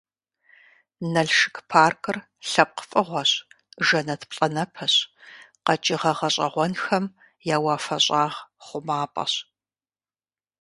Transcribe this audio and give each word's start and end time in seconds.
Налшык 1.13 1.55
паркыр 1.69 2.17
лъэпкъ 2.49 2.83
фӀыгъуэщ, 2.89 3.31
жэнэт 3.87 4.21
плӀанэпэщ, 4.29 4.93
къэкӀыгъэ 5.65 6.11
гъэщӀэгъуэнхэм 6.17 7.05
я 7.55 7.57
«уафэщӀагъ 7.63 8.37
хъумапӀэщ». 8.65 9.33